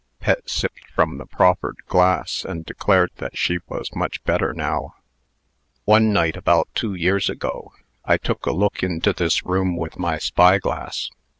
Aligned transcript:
Pet 0.19 0.49
sipped 0.49 0.87
from 0.95 1.19
the 1.19 1.27
proffered 1.27 1.77
glass, 1.85 2.43
and 2.43 2.65
declared 2.65 3.11
that 3.17 3.37
she 3.37 3.59
was 3.67 3.93
much 3.95 4.23
better 4.23 4.51
now, 4.51 4.95
"One 5.85 6.11
night, 6.11 6.35
about 6.35 6.69
two 6.73 6.95
years 6.95 7.29
ago, 7.29 7.73
I 8.03 8.17
took 8.17 8.47
a 8.47 8.51
look 8.51 8.81
into 8.81 9.13
this 9.13 9.45
room 9.45 9.77
with 9.77 9.99
my 9.99 10.17
spyglass. 10.17 11.11